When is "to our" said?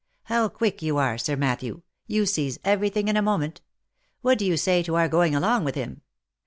4.81-5.07